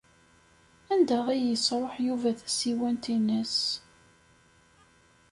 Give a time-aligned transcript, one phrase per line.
[0.93, 3.57] Anda ay yesṛuḥ Yuba tasiwant-nnes?